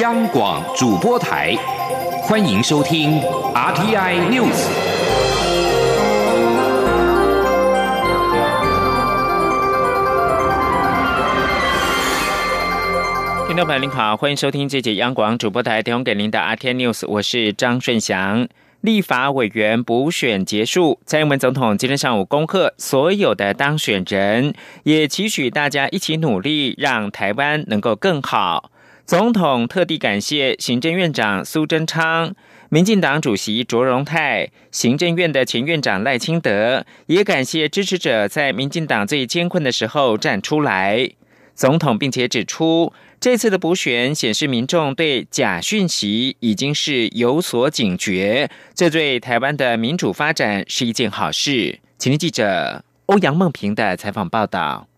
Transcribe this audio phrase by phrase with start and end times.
[0.00, 1.54] 央广主播台，
[2.22, 3.20] 欢迎收听
[3.54, 4.66] RTI News。
[13.46, 18.48] 听众朋友您好，欢迎收听这节央广主播台提供给您的 RTI News，我是张顺祥。
[18.80, 24.54] 立法委员补选结束，蔡英文总统今天上午恭贺所有的当选人，
[24.84, 28.71] 也期许大家一起努力，让台湾能够更好。
[29.04, 32.34] 总统特地感谢行政院长苏贞昌、
[32.70, 41.10] 民进党主席卓荣泰、行政院的前院长赖清德，也感谢支持者在民进党最艰困的时候站出来。
[41.54, 42.92] 总统并且指出。
[43.20, 51.78] 这次的补选显示，民众对假讯息已经是有所警觉，这对台湾的民主发展是一件好事。
[51.98, 54.88] 请听记者欧阳梦平的采访报道。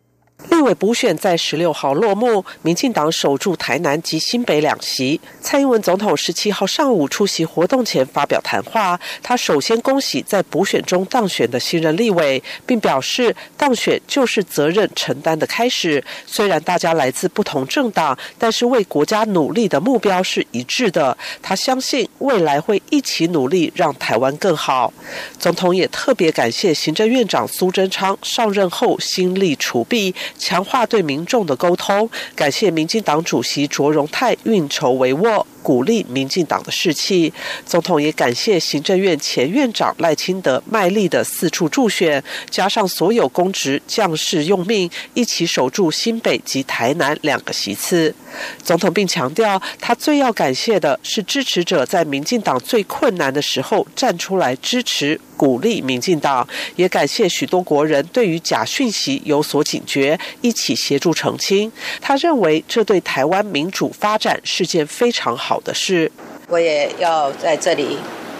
[0.50, 5.20] 立委补选在十六号落幕，民进党守住台南及新北两席。
[5.40, 16.02] 蔡英文总统十七号上午出席活动前发表谈话，他首先恭喜在补选中当选的新任立委，并表示当选就是责任承担的开始。
[16.26, 21.16] 虽然大家来自不同政党，但是为国家努力的目标是一致的。
[21.42, 24.92] 他相信未来会一起努力，让台湾更好。
[25.38, 30.14] 总统也特别感谢行政院长苏贞昌上任后心力除弊。
[30.38, 35.44] 强化对民众的沟通，感谢民进党主席卓荣泰运筹帷幄。
[35.64, 37.32] 鼓励民进党的士气，
[37.64, 48.14] 总统也感谢行政院前院长赖清德卖力的四处助选，加上所有公职将士用命，一起守住新北及台南两个席次。
[48.62, 61.72] 总统并强调，他最要感谢的是支持者在民进党最困难的时候站出来支持鼓励民进党，也感谢许多国人对于假讯息有所警觉，一起协助澄清。
[62.02, 65.53] 他认为这对台湾民主发展是件非常好。
[65.54, 66.10] 好的事，
[66.48, 67.96] 我也要在这里，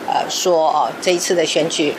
[0.09, 1.95] 呃，说哦，这一次的选举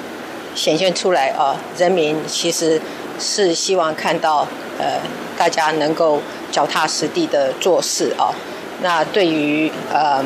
[0.53, 2.81] 显现出来啊，人民其实
[3.17, 4.45] 是希望看到
[4.77, 4.99] 呃，
[5.37, 6.21] 大家能够
[6.51, 8.35] 脚踏实地的做事啊。
[8.81, 10.21] 那对于呃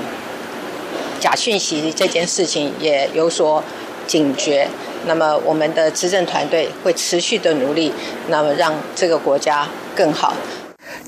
[1.20, 3.64] 假讯息这件事情也有所
[4.08, 4.68] 警觉。
[5.06, 7.94] 那么我们的执政团队会持续的努力，
[8.30, 10.34] 那么让这个国家更好。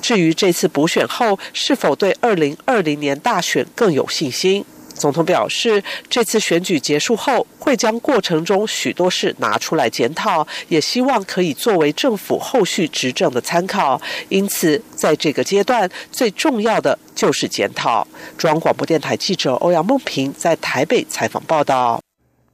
[0.02, 14.00] 至于这次补选后是否对二零二零年大选更有信心，总统表示，这次选举结束后会将过程中许多事拿出来检讨，也希望可以作为政府后续执政的参考。
[14.28, 18.06] 因此，在这个阶段，最重要的就是检讨。
[18.36, 22.00] 中央广播电台记者欧阳梦平在台北采访报道。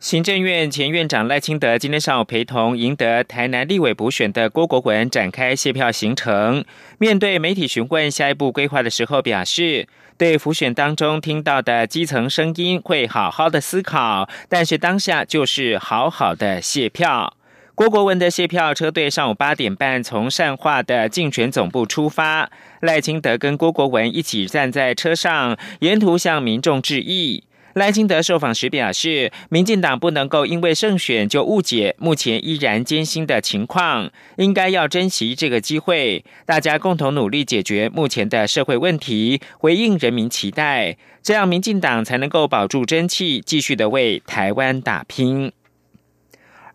[0.00, 6.64] 行政院前院长赖清德今天上午陪同赢得台南立委补选的郭国文展开谢票行程。
[6.98, 17.34] 面对媒体询问下一步规划的时候，表示对浮选当中听到的基层声音会好好的思考，但是当下就是好好的谢票。
[17.74, 22.48] 郭国文的谢票车队上午八点半从善化的竞选总部出发，
[22.82, 27.42] 赖清德跟郭国文一起站在车上，沿途向民众致意。
[27.78, 45.52] 赖清德受访时表示，民进党不能够因为胜选就误解目前依然艰辛的情况，应该要珍惜这个机会，大家共同努力解决目前的社会问题，回应人民期待，这样民进党才能够保住真气，继续的为台湾打拼。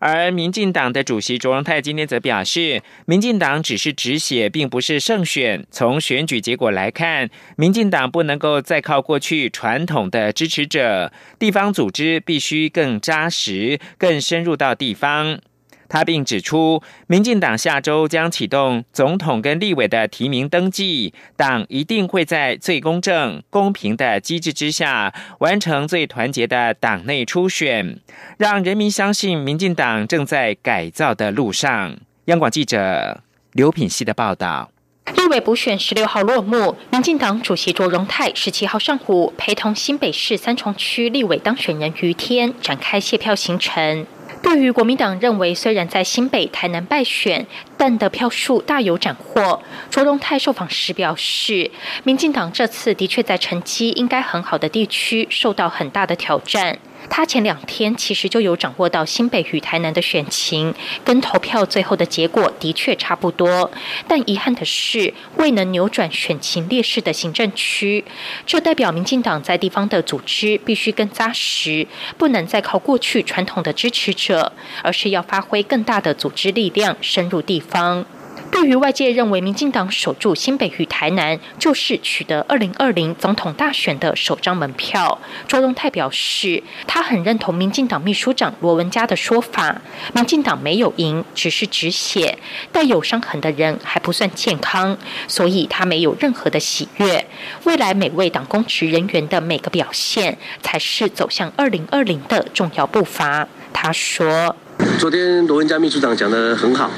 [0.06, 5.66] 而民进党的主席卓荣泰今天则表示，民进党只是止血，并不是胜选。
[5.70, 15.40] 从选举结果来看，民进党不能够再靠过去传统的支持者，地方组织必须更扎实、更深入到地方。
[15.88, 27.98] 他并指出，民进党下周将启动总统跟立委的提名登记，党一定会在最公正、公平的机制之下，完成最团结的党内初选，
[28.38, 31.96] 让人民相信民进党正在改造的路上。
[32.26, 34.70] 央广记者刘品希的报道。
[35.16, 44.06] 立委补选十六号落幕，民进党主席卓荣泰十七号上午陪同新北市三重区立委当选人于天展开谢票行程。
[44.44, 47.46] 对于国民党认为，虽然在新北、台南败选，
[47.78, 49.62] 但得票数大有斩获。
[49.90, 51.70] 卓荣泰受访时表示，
[52.04, 56.78] 民进党这次的确在成绩应该很好的地区受到很大的挑战。
[57.08, 60.74] 他前两天其实就有掌握到新北与台南的选情，
[61.04, 63.70] 跟投票最后的结果的确差不多。
[64.08, 68.04] 但遗憾的是，未能扭转选情劣势的行政区，
[68.46, 71.86] 这代表民进党在地方的组织必须更扎实，
[72.18, 74.52] 不能再靠过去传统的支持者，
[74.82, 78.04] 而是要发挥更大的组织力量，深入地方。
[78.50, 89.82] 对于外界认为民进党守住新北与台南就是取得二零二零总统大选的首张门票，卓荣泰表示，他很认同民进党秘书长罗文嘉的说法，
[90.14, 92.38] 民进党没有赢，只是止血，
[92.72, 94.96] 带有伤痕的人还不算健康，
[95.28, 97.26] 所以他没有任何的喜悦。
[97.64, 103.46] 未来每位党公职人员的每个表现，才是走向二零二零的重要步伐。
[103.72, 104.54] 他说
[104.98, 106.90] ：“昨天罗文嘉秘书长讲的很好。”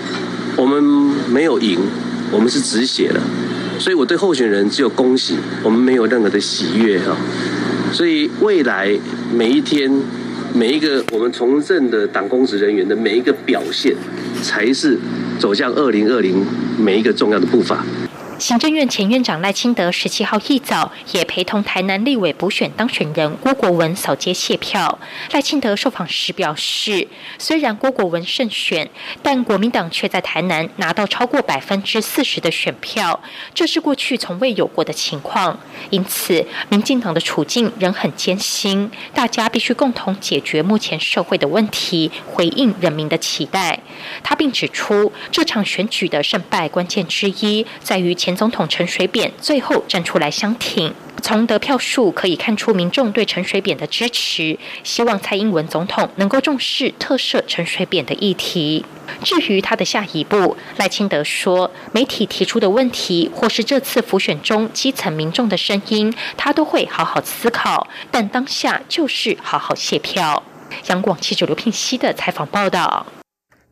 [0.56, 0.82] 我们
[1.30, 1.78] 没有赢，
[2.32, 3.20] 我们是止血的，
[3.78, 7.14] 所以我对候选人只有恭喜，我们没有任何的喜悦哈。
[7.92, 8.90] 所以未来
[9.32, 9.90] 每一天，
[10.54, 13.94] 每一个我们从政的党公职人员的每一个表现，
[14.42, 14.98] 才是
[15.38, 16.42] 走向二零二零
[16.78, 17.84] 每一个重要的步伐。
[18.38, 24.98] 行政院前院长赖清德十七号一早也陪同台南立委补选当选人郭国文扫街谢票。
[25.32, 28.90] 赖清德受访时表示，虽然郭国文胜选，
[29.22, 33.18] 但国民党却在台南拿到超过百分之四十的选票，
[33.54, 35.58] 这是过去从未有过的情况。
[35.88, 43.80] 因此，民进党的处境仍很艰辛，大家必须共同解决目前社会的问题，回应人民的期待。
[44.22, 48.16] 他并指出，这场选举的胜败关键之一在于。
[48.16, 50.92] 前总统陈水扁最后站出来相挺，
[51.22, 58.84] 从得票数可以看出民众对陈水扁的支持，希望蔡英文总统能够重视特赦陈水扁的议题。
[59.22, 70.42] 至于他的下一步，赖清德说，媒体提出的问题或是这次浮选中基层民众的声音，他都会好好思考，但当下就是好好谢票。
[70.86, 73.06] 央广记者刘聘熙的采访报道。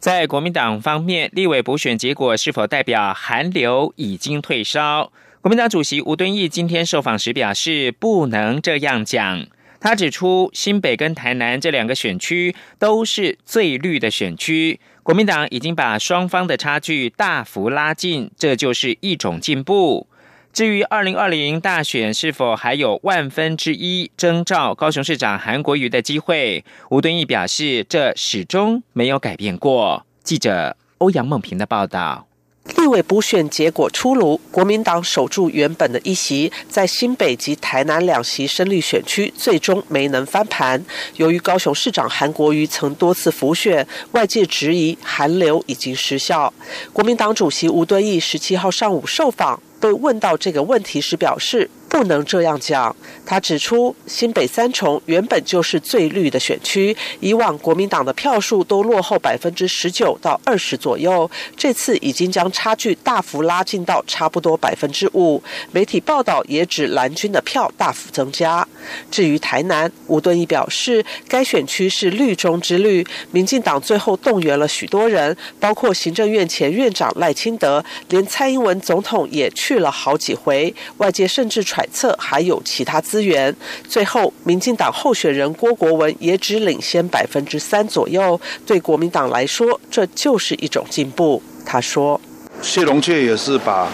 [0.05, 5.11] 在国民党方面，立委补选结果是否代表韩流已经退烧？
[5.41, 9.47] 国民党主席吴敦义今天受访时表示，不能这样讲。
[9.81, 20.07] 他指出，新北跟台南这两个选区都是最绿的选区，国民党已经把双方的差距大幅拉近，这就是一种进步。
[20.55, 30.07] 至于二零二零大选是否还有万分之一征召高雄市长韩国瑜的机会，吴敦义表示，这始终没有改变过。
[30.23, 32.29] 记者欧阳梦平的报道。
[32.77, 40.83] 立委补选结果出炉，国民党守住原本的一席，在新北及台南两席胜利选区，最终没能翻盘。
[41.17, 46.55] 由于高雄市长韩国瑜曾多次浮选，外界质疑韩流已经失效。
[46.93, 51.69] 国民党主席吴敦义十七号上午受访，被问到这个问题时表示。
[51.95, 52.95] 不能这样讲。
[53.25, 65.41] 他指出，新北三重原本就是最绿的选区，以往国民党的票数都落后百分之十九到二十左右，这次已经将差距大幅拉近到差不多百分之五。
[65.71, 68.67] 媒体报道也指蓝军的票大幅增加。
[69.09, 80.75] 至于台南，吴敦义表示，该选区是绿中之绿，民进党最后动员了许多人，包括行政院前院长赖清德，连蔡英文总统也去了好几回。
[80.97, 83.55] 外界甚至传测还有其他资源。
[83.89, 88.41] 最后，民进党候选人郭国文也只领先百分之三左右。
[88.67, 91.43] 对国民党来说，这就是一种进步。
[91.67, 92.21] 他说
[92.61, 93.89] ：“谢龙介也是把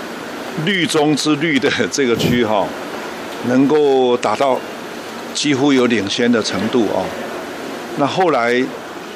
[0.65, 2.67] 绿中之绿的这个区哈，
[3.47, 4.59] 能够达到
[5.33, 7.05] 几乎有领先的程度哦。
[7.97, 8.63] 那后来，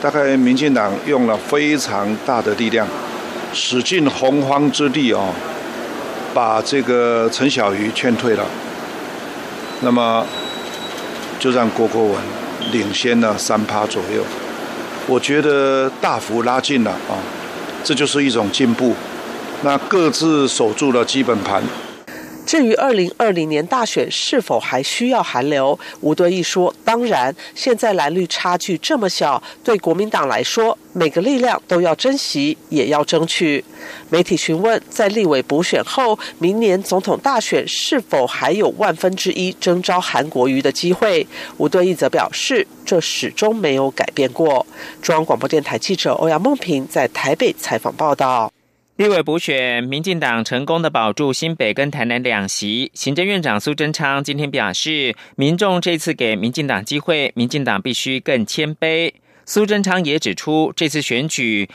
[0.00, 2.86] 大概民进党用了非常大的力量，
[3.52, 5.34] 使尽洪荒之力哦，
[6.32, 8.46] 把这个陈小鱼劝退了。”
[9.84, 10.24] 那么，
[11.38, 12.14] 就让郭国文
[12.72, 14.24] 领先了三趴左右，
[15.06, 17.20] 我觉得大幅拉近了啊，
[17.84, 18.94] 这就是一种进步。
[19.62, 21.62] 那各自守住了基本盘。
[22.46, 33.64] 至于二零二零年大选是否还需要韩流，吴敦义说：“当然，现在蓝绿差距这么小，对国民党来说，每个力量都要珍惜，也要争取。”
[34.10, 41.26] 媒体询问，在立委补选后，明年总统大选是否还有万分之一征召韩国瑜的机会？
[41.56, 44.66] 吴敦义则表示，这始终没有改变过。
[45.02, 48.50] 中央广播电台记者欧阳梦平在台北采访报道。
[48.96, 52.92] 立委补选，民进党成功的保住新北跟台南两席。
[52.94, 59.12] 行政院长苏贞昌今天表示，民众这次给民进党机会，民进党必须更谦卑。
[59.44, 61.68] 苏贞昌也指出，这次选举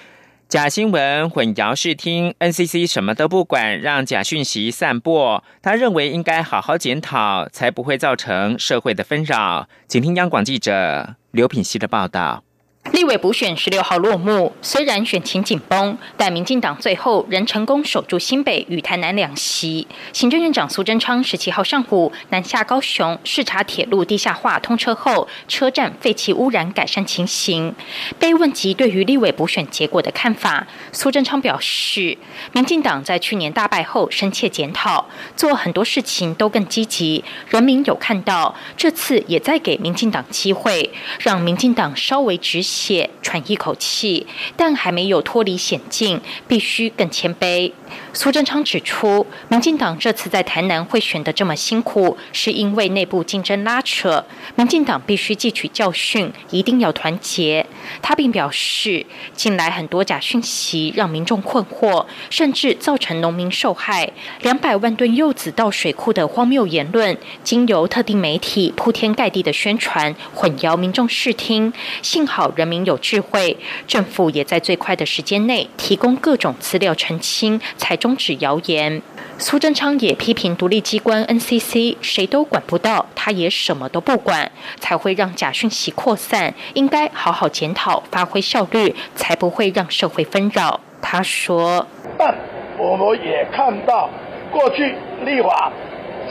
[0.47, 5.43] 假新闻混淆视听，NCC 什么都不管，让假讯息散播。
[5.61, 9.67] 他认为应该好好检讨，才不会造成社会的纷扰。
[9.89, 12.45] 请听央广记者刘品希的报道。
[12.86, 19.86] 立委补选十六号落幕，虽然选情紧绷，但民进党最后仍成功守住新北与台南两席。
[20.12, 27.74] 行政院长苏贞昌十七号上午南下高雄视察铁路地下化通车后车站废气污染改善情形。
[28.17, 32.17] 被问及对于立委补选结果的看法，苏贞昌表示，
[32.53, 35.05] 民进党在去年大败后深切检讨，
[35.36, 47.71] 做很多事情都更积极，人民有看到，这次也在给民进党机会，让民进党稍微止且喘一口气，但还没有脱离险境，必须更谦卑。
[48.13, 54.25] 苏贞昌指出，民进党这次在台南会选得这么辛苦，是因为内部竞争拉扯。
[54.55, 57.65] 民进党必须汲取教训，一定要团结。
[58.01, 59.05] 他并表示，
[59.36, 64.12] 近来很多假讯息让民众困惑，甚至造成农民受害。
[64.41, 71.72] 两百万吨柚子到水库的荒谬言论，经由特定媒体铺天盖地的宣传，混淆民众视听。
[72.01, 77.60] 幸好人民有智慧，政府也在最快的时间内提供各种资料澄清。
[77.79, 79.01] 才终止谣言。
[79.39, 86.53] 苏贞昌也批评独立机关 NCC 谁都管不到，他也什么都不管，才会让假讯息扩散。
[86.74, 90.81] 应该好好检讨，发挥效率，才不会让社会纷扰。
[91.01, 91.88] 他说
[92.19, 92.36] ：“但
[92.77, 94.09] 我们也看到，
[94.51, 94.93] 过去
[95.24, 95.71] 立法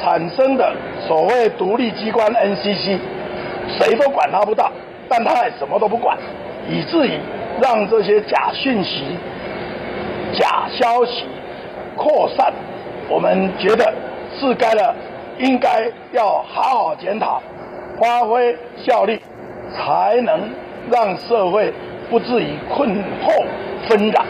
[0.03, 0.77] 产生的
[1.07, 2.99] 所谓独立机关 NCC，
[3.79, 4.71] 谁都管他不到，
[5.09, 6.19] 但他也什么都不管，
[6.69, 7.19] 以至于
[7.63, 9.17] 让这些假讯息、
[10.39, 11.25] 假消息。”
[11.99, 12.53] 扩散，
[13.11, 13.93] 我们觉得
[14.39, 14.95] 是该了，
[15.39, 17.43] 应该要好好检讨，
[18.01, 19.21] 发挥效力，
[19.75, 20.49] 才能
[20.91, 21.73] 让社会
[22.09, 22.89] 不至于困
[23.23, 23.45] 惑
[23.89, 24.25] 纷扰。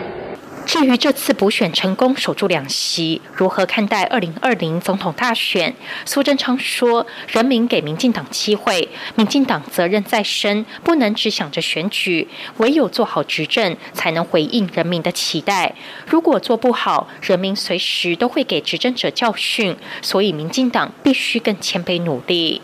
[0.69, 5.75] 至于这次补选成功守住两席，如何看待二零二零总统大选？
[6.05, 15.75] 苏贞昌说：“人民给民进党机会，民进党责任在身，不能只想着选举，唯有做好执政，才能回应人民的期待。
[16.07, 22.61] 如果做不好，人民随时都会给执政者教训，所以民进党必须更谦卑努力。”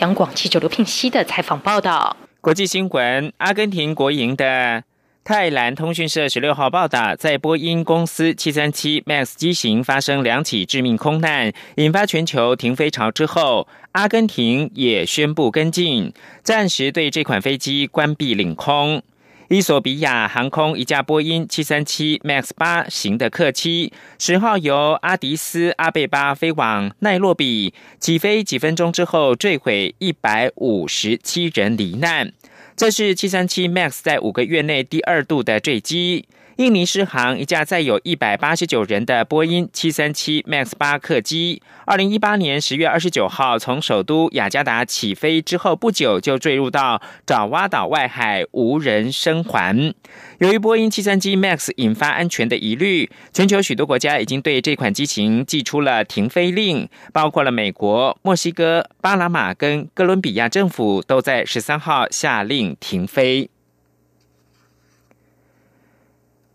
[0.00, 2.14] 杨广记者刘聘熙的采访报道。
[2.42, 4.84] 国际新闻：阿根廷国营的。
[5.26, 16.12] 泰兰通讯社十六号报道，在波音公司七三七 MAX 机型发生两起致命空难，引发全球停飞潮之后，阿根廷也宣布跟进，
[16.44, 19.02] 暂时对这款飞机关闭领空。
[19.48, 32.32] 伊索比亚航空一架波音七三七 MAX 八型的客机，十号由阿迪斯阿贝巴飞往奈洛比，起飞几分钟之后坠毁，一百五十七人罹难。
[32.76, 36.26] 这是七三七 MAX 在五个月内第二度的坠机。
[36.56, 49.94] 印尼狮航一架载有一百八十九人的波音七三七 MAX 八客机，二零一八年十月二十九号从首都雅加达起飞之后不久就坠入到爪哇岛外海，无人生还。
[50.38, 63.50] 由于波音七三七 MAX 引发安全的疑虑，全球许多国家已经对这款机型寄出了停飞令，包括了美国、墨西哥、巴拿马跟哥伦比亚政府都在十三号下令停飞。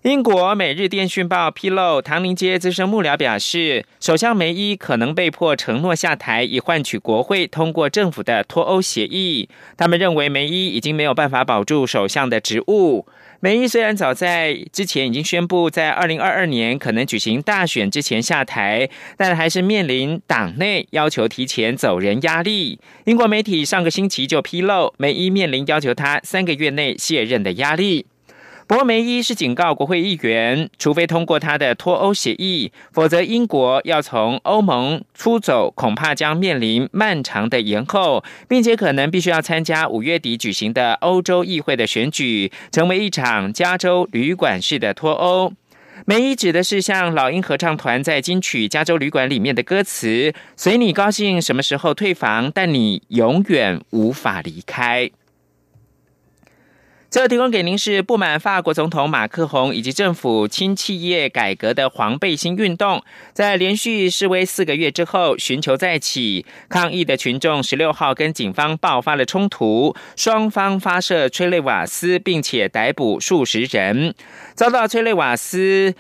[0.04, 9.48] 英国《每日电讯报》披露，唐宁街资深幕僚表示，首相梅伊可能被迫承诺下台，以换取国会通过政府的脱欧协议。
[9.78, 13.06] 他们认为梅伊已经没有办法保住首相的职务。
[13.42, 22.80] 梅伊虽然早在之前已经宣布在二零二二年可能举行大选之前下台，但还是面临党内要求提前走人压力。
[23.06, 28.08] 英国媒体上个星期就披露，梅伊面临要求他三个月内卸任的压力。
[28.72, 45.52] 博梅伊是警告国会议员，除非通过他的脱欧协议，否则英国要从欧盟出走，恐怕将面临漫长的延后，并且可能必须要参加五月底举行的欧洲议会的选举，成为一场加州旅馆式的脱欧。
[46.06, 55.12] 梅伊指的是像老鹰合唱团在金曲《加州旅馆》里面的歌词：“随你高兴什么时候退房，但你永远无法离开。”
[57.12, 63.04] 这提供给您是不满法国总统马克宏以及政府轻企业改革的黄背心运动，
[63.34, 66.46] 在连续示威四个月之后，寻求再起。
[66.70, 74.16] 抗议的群众十六号跟警方爆发了冲突，双方发射催泪瓦斯，并且逮捕数十人。
[74.56, 75.94] 遭到催泪瓦斯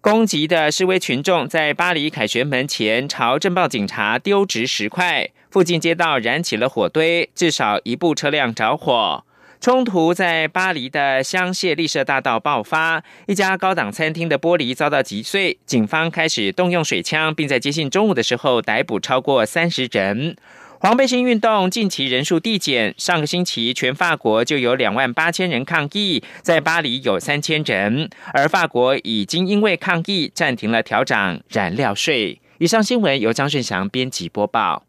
[0.00, 9.26] 攻击的示威群众，在巴黎凯旋门前朝镇暴警察丢掷石块，附近街道燃起了火堆，至少一部车辆着火。
[9.64, 20.36] 冲突在巴黎的香榭丽舍大道爆发，一家高档餐厅的玻璃遭到击碎，警方开始动用水枪，并在接近中午的时候逮捕超过三十人。
[20.80, 32.38] 黄背心运动近期人数递减，上个星期全法国就有两万八千人抗议，在巴黎有三千人，而法国已经因为抗议暂停了调涨燃料税。
[32.58, 34.84] 以上新闻由张顺祥编辑播报。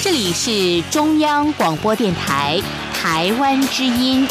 [0.00, 2.60] 这里是中央广播电台
[2.94, 4.26] 台湾之音。